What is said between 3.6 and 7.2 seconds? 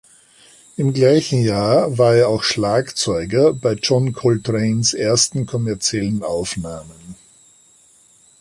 John Coltranes ersten kommerziellen Aufnahmen.